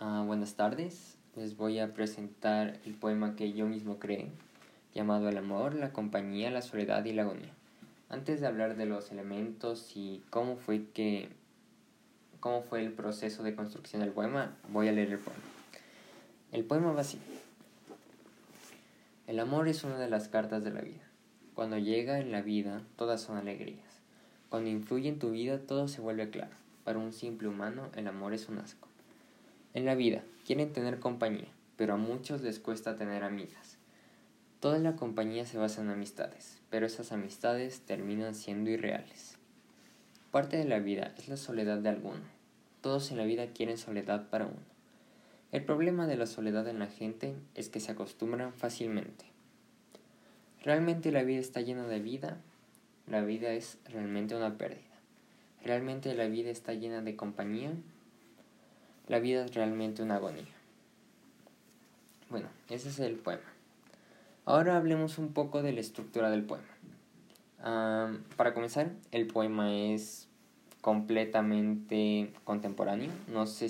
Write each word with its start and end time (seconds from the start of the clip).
Ah, 0.00 0.22
buenas 0.24 0.54
tardes, 0.54 1.16
les 1.34 1.56
voy 1.56 1.80
a 1.80 1.92
presentar 1.92 2.78
el 2.86 2.94
poema 2.94 3.34
que 3.34 3.52
yo 3.52 3.66
mismo 3.66 3.98
creé, 3.98 4.30
llamado 4.94 5.28
El 5.28 5.36
amor, 5.36 5.74
la 5.74 5.92
compañía, 5.92 6.52
la 6.52 6.62
soledad 6.62 7.04
y 7.04 7.12
la 7.12 7.22
agonía. 7.22 7.50
Antes 8.08 8.40
de 8.40 8.46
hablar 8.46 8.76
de 8.76 8.86
los 8.86 9.10
elementos 9.10 9.96
y 9.96 10.22
cómo 10.30 10.54
fue 10.54 10.84
que 10.94 11.30
cómo 12.38 12.62
fue 12.62 12.84
el 12.84 12.92
proceso 12.92 13.42
de 13.42 13.56
construcción 13.56 14.00
del 14.00 14.12
poema, 14.12 14.56
voy 14.68 14.86
a 14.86 14.92
leer 14.92 15.10
el 15.10 15.18
poema. 15.18 15.42
El 16.52 16.62
poema 16.62 16.92
va 16.92 17.00
así. 17.00 17.18
El 19.26 19.40
amor 19.40 19.66
es 19.66 19.82
una 19.82 19.98
de 19.98 20.08
las 20.08 20.28
cartas 20.28 20.62
de 20.62 20.70
la 20.70 20.80
vida. 20.80 21.08
Cuando 21.54 21.76
llega 21.76 22.20
en 22.20 22.30
la 22.30 22.40
vida, 22.40 22.82
todas 22.94 23.20
son 23.20 23.36
alegrías. 23.36 24.00
Cuando 24.48 24.70
influye 24.70 25.08
en 25.08 25.18
tu 25.18 25.32
vida, 25.32 25.58
todo 25.58 25.88
se 25.88 26.00
vuelve 26.00 26.30
claro. 26.30 26.54
Para 26.84 27.00
un 27.00 27.12
simple 27.12 27.48
humano, 27.48 27.88
el 27.96 28.06
amor 28.06 28.32
es 28.32 28.48
un 28.48 28.58
asco. 28.58 28.87
En 29.78 29.84
la 29.84 29.94
vida, 29.94 30.24
quieren 30.44 30.72
tener 30.72 30.98
compañía, 30.98 31.46
pero 31.76 31.94
a 31.94 31.96
muchos 31.96 32.42
les 32.42 32.58
cuesta 32.58 32.96
tener 32.96 33.22
amigas. 33.22 33.78
Toda 34.58 34.80
la 34.80 34.96
compañía 34.96 35.46
se 35.46 35.56
basa 35.56 35.82
en 35.82 35.90
amistades, 35.90 36.58
pero 36.68 36.84
esas 36.84 37.12
amistades 37.12 37.82
terminan 37.82 38.34
siendo 38.34 38.70
irreales. 38.70 39.38
Parte 40.32 40.56
de 40.56 40.64
la 40.64 40.80
vida 40.80 41.14
es 41.16 41.28
la 41.28 41.36
soledad 41.36 41.78
de 41.78 41.90
alguno. 41.90 42.22
Todos 42.80 43.12
en 43.12 43.18
la 43.18 43.24
vida 43.24 43.52
quieren 43.52 43.78
soledad 43.78 44.28
para 44.30 44.46
uno. 44.46 44.66
El 45.52 45.62
problema 45.62 46.08
de 46.08 46.16
la 46.16 46.26
soledad 46.26 46.66
en 46.66 46.80
la 46.80 46.88
gente 46.88 47.36
es 47.54 47.68
que 47.68 47.78
se 47.78 47.92
acostumbran 47.92 48.52
fácilmente. 48.54 49.26
¿Realmente 50.64 51.12
la 51.12 51.22
vida 51.22 51.38
está 51.38 51.60
llena 51.60 51.86
de 51.86 52.00
vida? 52.00 52.38
La 53.06 53.22
vida 53.22 53.52
es 53.52 53.78
realmente 53.84 54.34
una 54.34 54.58
pérdida. 54.58 54.82
¿Realmente 55.62 56.12
la 56.16 56.26
vida 56.26 56.50
está 56.50 56.72
llena 56.74 57.00
de 57.00 57.14
compañía? 57.14 57.70
La 59.08 59.18
vida 59.18 59.44
es 59.44 59.54
realmente 59.54 60.02
una 60.02 60.16
agonía. 60.16 60.44
Bueno, 62.30 62.48
ese 62.68 62.90
es 62.90 62.98
el 63.00 63.16
poema. 63.16 63.42
Ahora 64.44 64.76
hablemos 64.76 65.18
un 65.18 65.32
poco 65.32 65.62
de 65.62 65.72
la 65.72 65.80
estructura 65.80 66.30
del 66.30 66.44
poema. 66.44 66.64
para 68.36 68.54
comenzar, 68.54 68.92
el 69.12 69.26
poema 69.26 69.74
es 69.74 70.28
completamente 70.80 72.32
contemporáneo. 72.44 73.10
No, 73.28 73.46
sé 73.46 73.66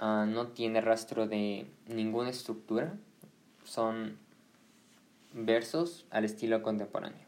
uh, 0.00 0.26
no 0.26 0.48
tiene 0.48 0.80
rastro 0.80 1.26
de 1.26 1.66
ninguna 1.88 2.30
estructura. 2.30 2.94
Son 3.64 4.18
versos 5.32 6.06
al 6.10 6.24
estilo 6.24 6.62
contemporáneo. 6.62 7.24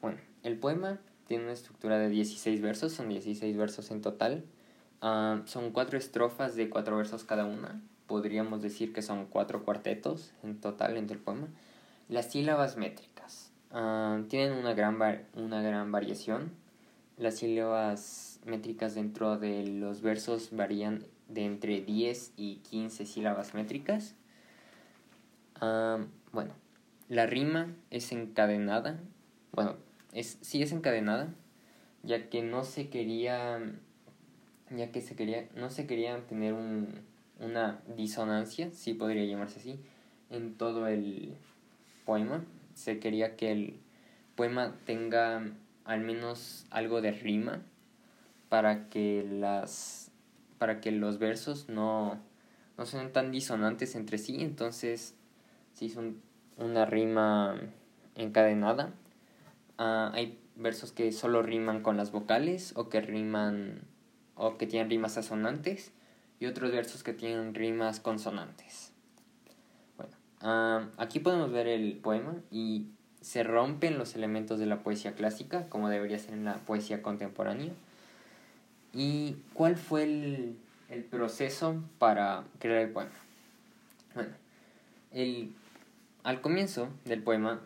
Bueno, 0.00 0.18
el 0.42 0.58
poema 0.58 0.98
tiene 1.26 1.44
una 1.44 1.52
estructura 1.52 1.98
de 1.98 2.08
16 2.08 2.60
versos, 2.62 2.92
son 2.92 3.08
16 3.08 3.56
versos 3.56 3.90
en 3.90 4.00
total. 4.00 4.44
Ah, 5.00 5.42
son 5.44 5.70
cuatro 5.70 5.96
estrofas 5.96 6.56
de 6.56 6.68
cuatro 6.68 6.96
versos 6.96 7.24
cada 7.24 7.44
una. 7.44 7.80
Podríamos 8.06 8.62
decir 8.62 8.92
que 8.92 9.02
son 9.02 9.26
cuatro 9.26 9.64
cuartetos 9.64 10.32
en 10.42 10.60
total 10.60 10.96
entre 10.96 11.16
el 11.16 11.22
poema. 11.22 11.48
Las 12.08 12.32
sílabas 12.32 12.76
métricas 12.76 13.52
uh, 13.70 14.22
tienen 14.28 14.54
una 14.54 14.74
gran, 14.74 14.98
una 15.34 15.62
gran 15.62 15.92
variación. 15.92 16.50
Las 17.16 17.36
sílabas 17.36 18.40
métricas 18.46 18.94
dentro 18.94 19.36
de 19.38 19.66
los 19.66 20.00
versos 20.00 20.50
varían 20.52 21.04
de 21.28 21.44
entre 21.44 21.80
10 21.82 22.32
y 22.36 22.56
15 22.56 23.06
sílabas 23.06 23.54
métricas. 23.54 24.14
Uh, 25.60 26.06
bueno, 26.32 26.54
la 27.08 27.26
rima 27.26 27.74
es 27.90 28.10
encadenada. 28.12 28.98
Bueno, 29.52 29.76
es, 30.12 30.38
sí 30.40 30.62
es 30.62 30.72
encadenada, 30.72 31.28
ya 32.02 32.30
que 32.30 32.42
no 32.42 32.64
se 32.64 32.88
quería 32.88 33.60
ya 34.70 34.90
que 34.90 35.00
se 35.00 35.16
quería, 35.16 35.48
no 35.54 35.70
se 35.70 35.86
quería 35.86 36.18
tener 36.26 36.52
un, 36.52 37.00
una 37.40 37.80
disonancia, 37.96 38.70
si 38.72 38.94
podría 38.94 39.24
llamarse 39.24 39.60
así, 39.60 39.78
en 40.30 40.54
todo 40.54 40.86
el 40.86 41.34
poema. 42.04 42.44
Se 42.74 42.98
quería 42.98 43.36
que 43.36 43.52
el 43.52 43.74
poema 44.36 44.74
tenga 44.84 45.42
al 45.84 46.00
menos 46.00 46.66
algo 46.70 47.00
de 47.00 47.12
rima 47.12 47.62
para 48.48 48.88
que 48.88 49.26
las 49.28 50.10
para 50.58 50.80
que 50.80 50.90
los 50.90 51.18
versos 51.18 51.68
no, 51.68 52.18
no 52.76 52.86
sean 52.86 53.12
tan 53.12 53.30
disonantes 53.30 53.94
entre 53.94 54.18
sí, 54.18 54.38
entonces 54.40 55.14
se 55.72 55.84
hizo 55.84 56.02
una 56.56 56.84
rima 56.84 57.60
encadenada. 58.16 58.92
Ah, 59.78 60.10
hay 60.12 60.38
versos 60.56 60.90
que 60.90 61.12
solo 61.12 61.42
riman 61.42 61.82
con 61.82 61.96
las 61.96 62.10
vocales 62.10 62.72
o 62.74 62.88
que 62.88 63.00
riman 63.00 63.82
o 64.38 64.56
que 64.56 64.66
tienen 64.66 64.88
rimas 64.88 65.18
asonantes 65.18 65.92
y 66.40 66.46
otros 66.46 66.72
versos 66.72 67.02
que 67.02 67.12
tienen 67.12 67.54
rimas 67.54 68.00
consonantes. 68.00 68.92
Bueno, 69.96 70.88
aquí 70.96 71.18
podemos 71.18 71.52
ver 71.52 71.66
el 71.66 71.96
poema 71.96 72.34
y 72.50 72.86
se 73.20 73.42
rompen 73.42 73.98
los 73.98 74.14
elementos 74.14 74.58
de 74.58 74.66
la 74.66 74.78
poesía 74.78 75.12
clásica, 75.12 75.68
como 75.68 75.88
debería 75.88 76.18
ser 76.18 76.34
en 76.34 76.44
la 76.44 76.54
poesía 76.58 77.02
contemporánea. 77.02 77.72
¿Y 78.94 79.36
cuál 79.52 79.76
fue 79.76 80.04
el, 80.04 80.56
el 80.88 81.02
proceso 81.02 81.82
para 81.98 82.44
crear 82.60 82.82
el 82.82 82.90
poema? 82.90 83.10
Bueno, 84.14 84.30
el, 85.12 85.52
al 86.22 86.40
comienzo 86.40 86.88
del 87.04 87.22
poema 87.22 87.60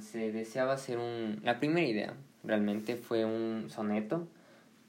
se 0.00 0.30
deseaba 0.30 0.74
hacer 0.74 0.98
un... 0.98 1.40
La 1.42 1.58
primera 1.58 1.86
idea 1.86 2.14
realmente 2.44 2.96
fue 2.96 3.24
un 3.24 3.70
soneto 3.70 4.28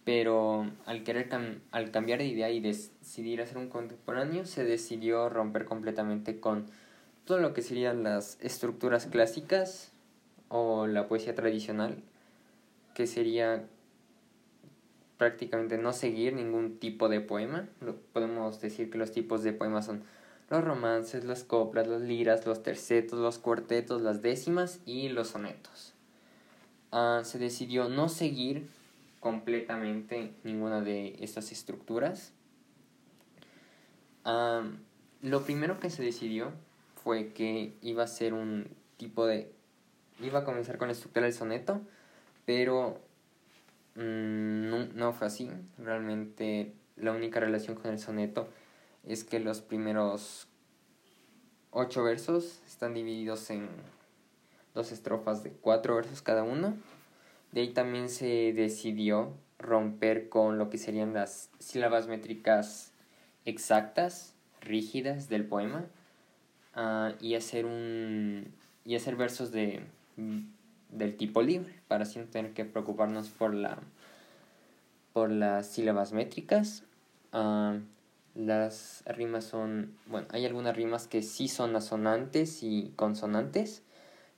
pero 0.06 0.70
al 0.86 1.04
querer 1.04 1.30
al 1.72 1.92
cambiar 1.92 2.20
de 2.20 2.26
idea 2.26 2.50
y 2.50 2.60
decidir 2.60 3.42
hacer 3.42 3.58
un 3.58 3.70
contemporáneo 3.70 4.46
se 4.46 4.64
decidió 4.64 5.30
romper 5.30 5.66
completamente 5.66 6.40
con 6.40 6.66
todo 7.26 7.40
lo 7.40 7.54
que 7.54 7.62
serían 7.62 8.04
las 8.04 8.38
estructuras 8.42 9.06
clásicas 9.06 9.92
o 10.50 10.88
la 10.88 11.08
poesía 11.08 11.36
tradicional 11.36 11.98
que 12.94 13.08
sería 13.08 13.66
prácticamente 15.18 15.78
no 15.78 15.94
seguir 15.94 16.34
ningún 16.34 16.80
tipo 16.80 17.08
de 17.08 17.22
poema 17.22 17.70
podemos 18.12 18.60
decir 18.60 18.90
que 18.90 18.98
los 18.98 19.12
tipos 19.12 19.44
de 19.44 19.54
poemas 19.54 19.86
son 19.86 20.04
los 20.50 20.64
romances, 20.64 21.24
las 21.24 21.44
coplas, 21.44 21.88
las 21.88 22.02
liras, 22.02 22.46
los 22.46 22.62
tercetos, 22.62 23.18
los 23.20 23.40
cuartetos, 23.40 24.02
las 24.02 24.22
décimas 24.22 24.82
y 24.86 25.10
los 25.10 25.30
sonetos. 25.30 25.94
Ah, 26.92 27.22
se 27.24 27.40
decidió 27.40 27.90
no 27.90 28.08
seguir 28.08 28.68
completamente 29.24 30.36
ninguna 30.44 30.82
de 30.82 31.16
estas 31.22 31.54
estructuras. 31.54 32.34
lo 35.22 35.44
primero 35.46 35.80
que 35.80 35.90
se 35.90 36.04
decidió 36.04 36.52
fue 37.02 37.30
que 37.30 37.74
iba 37.82 38.04
a 38.04 38.08
ser 38.08 38.34
un 38.34 38.68
tipo 38.98 39.26
de... 39.26 39.50
iba 40.20 40.40
a 40.40 40.44
comenzar 40.44 40.78
con 40.78 40.90
la 40.90 40.92
estructura 40.92 41.26
del 41.26 41.34
soneto, 41.34 41.80
pero 42.46 43.00
mm, 43.96 44.70
no, 44.70 44.86
no 44.94 45.14
fue 45.14 45.28
así. 45.28 45.50
Realmente 45.78 46.74
la 46.98 47.14
única 47.14 47.40
relación 47.40 47.78
con 47.78 47.92
el 47.92 48.00
soneto 48.00 48.50
es 49.06 49.24
que 49.24 49.40
los 49.40 49.62
primeros 49.62 50.50
ocho 51.72 52.04
versos 52.04 52.62
están 52.68 52.94
divididos 52.94 53.50
en 53.52 53.70
dos 54.74 54.92
estrofas 54.92 55.44
de 55.44 55.52
cuatro 55.52 55.96
versos 55.96 56.22
cada 56.22 56.44
uno 56.44 56.76
de 57.54 57.62
ahí 57.62 57.70
también 57.70 58.10
se 58.10 58.52
decidió 58.54 59.32
romper 59.60 60.28
con 60.28 60.58
lo 60.58 60.70
que 60.70 60.80
serían 60.80 61.14
las 61.14 61.52
sílabas 61.60 62.08
métricas 62.08 62.92
exactas, 63.46 64.34
rígidas 64.60 65.30
del 65.30 65.46
poema, 65.46 65.86
uh, 66.76 67.14
y 67.22 67.36
hacer 67.36 67.66
un 67.66 68.52
y 68.86 68.96
hacer 68.96 69.16
versos 69.16 69.52
de 69.52 69.84
del 70.90 71.16
tipo 71.16 71.42
libre 71.42 71.74
para 71.88 72.04
así 72.04 72.20
no 72.20 72.26
tener 72.26 72.54
que 72.54 72.66
preocuparnos 72.66 73.30
por 73.30 73.54
la 73.54 73.78
por 75.14 75.30
las 75.30 75.68
sílabas 75.68 76.12
métricas. 76.12 76.84
Uh, 77.34 77.80
las 78.36 79.04
rimas 79.06 79.44
son 79.44 79.96
bueno 80.08 80.28
hay 80.32 80.46
algunas 80.48 80.76
rimas 80.76 81.08
que 81.08 81.22
sí 81.22 81.48
son 81.48 81.76
asonantes 81.76 82.64
y 82.64 82.92
consonantes 82.96 83.84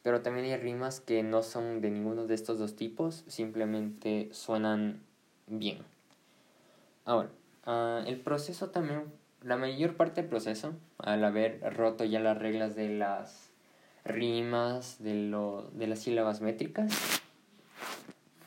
pero 0.06 0.22
también 0.22 0.46
hay 0.46 0.58
rimas 0.58 1.00
que 1.00 1.24
no 1.24 1.42
son 1.42 1.82
de 1.82 1.90
ninguno 1.90 2.28
de 2.28 2.36
estos 2.36 2.60
dos 2.60 2.76
tipos, 2.76 3.24
simplemente 3.26 4.30
suenan 4.34 5.02
bien. 5.48 5.80
Ahora, 7.06 7.30
ah, 7.66 8.04
el 8.06 8.20
proceso 8.20 8.70
también, 8.70 9.06
la 9.42 9.58
mayor 9.58 9.96
parte 9.96 10.22
del 10.22 10.30
proceso, 10.30 10.74
al 11.00 11.24
haber 11.24 11.60
roto 11.76 12.04
ya 12.06 12.20
las 12.20 12.38
reglas 12.38 12.76
de 12.76 12.90
las 12.90 13.50
rimas, 14.04 15.02
de, 15.02 15.16
lo, 15.16 15.72
de 15.74 15.88
las 15.88 16.02
sílabas 16.02 16.40
métricas, 16.40 16.94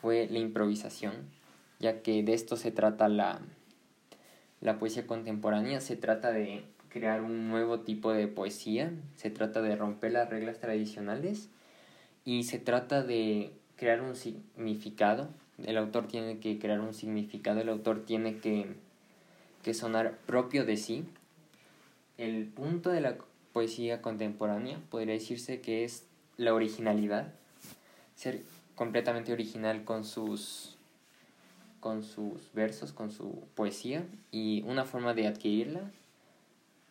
fue 0.00 0.28
la 0.30 0.38
improvisación, 0.38 1.12
ya 1.80 2.02
que 2.02 2.22
de 2.22 2.34
esto 2.34 2.54
se 2.54 2.70
trata 2.70 3.08
la, 3.08 3.40
la 4.60 4.78
poesía 4.78 5.08
contemporánea, 5.08 5.80
se 5.80 5.96
trata 5.96 6.30
de 6.30 6.62
crear 6.88 7.22
un 7.22 7.48
nuevo 7.48 7.80
tipo 7.80 8.12
de 8.12 8.28
poesía, 8.28 8.92
se 9.16 9.30
trata 9.30 9.62
de 9.62 9.76
romper 9.76 10.12
las 10.12 10.28
reglas 10.28 10.58
tradicionales 10.58 11.48
y 12.24 12.44
se 12.44 12.58
trata 12.58 13.02
de 13.02 13.52
crear 13.76 14.02
un 14.02 14.16
significado. 14.16 15.28
El 15.64 15.76
autor 15.76 16.08
tiene 16.08 16.38
que 16.38 16.58
crear 16.58 16.80
un 16.80 16.94
significado, 16.94 17.60
el 17.60 17.68
autor 17.68 18.04
tiene 18.04 18.38
que, 18.38 18.74
que 19.62 19.74
sonar 19.74 20.18
propio 20.26 20.64
de 20.64 20.76
sí. 20.76 21.04
El 22.16 22.46
punto 22.46 22.90
de 22.90 23.00
la 23.00 23.16
poesía 23.52 24.02
contemporánea 24.02 24.80
podría 24.90 25.14
decirse 25.14 25.60
que 25.60 25.84
es 25.84 26.06
la 26.36 26.54
originalidad, 26.54 27.32
ser 28.14 28.42
completamente 28.74 29.32
original 29.32 29.84
con 29.84 30.04
sus 30.04 30.74
con 31.80 32.02
sus 32.02 32.52
versos, 32.54 32.92
con 32.92 33.12
su 33.12 33.44
poesía 33.54 34.04
y 34.32 34.62
una 34.66 34.84
forma 34.84 35.14
de 35.14 35.28
adquirirla 35.28 35.92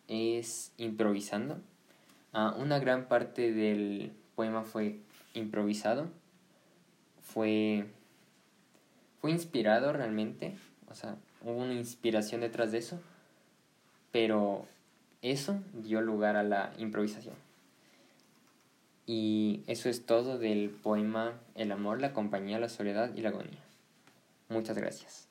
es 0.08 0.72
improvisando. 0.76 1.58
Ah, 2.32 2.54
una 2.58 2.78
gran 2.78 3.06
parte 3.06 3.52
del 3.52 4.12
poema 4.34 4.62
fue 4.62 4.98
improvisado, 5.34 6.08
fue, 7.22 7.86
fue 9.20 9.30
inspirado 9.30 9.92
realmente, 9.92 10.56
o 10.90 10.94
sea, 10.94 11.16
hubo 11.42 11.58
una 11.58 11.74
inspiración 11.74 12.40
detrás 12.40 12.72
de 12.72 12.78
eso, 12.78 13.00
pero 14.12 14.66
eso 15.22 15.60
dio 15.74 16.00
lugar 16.00 16.36
a 16.36 16.42
la 16.42 16.72
improvisación. 16.78 17.34
Y 19.06 19.62
eso 19.66 19.88
es 19.88 20.04
todo 20.04 20.36
del 20.38 20.68
poema 20.68 21.32
El 21.54 21.72
amor, 21.72 22.00
la 22.00 22.12
compañía, 22.12 22.58
la 22.58 22.68
soledad 22.68 23.14
y 23.14 23.22
la 23.22 23.30
agonía. 23.30 23.58
Muchas 24.50 24.76
gracias. 24.76 25.27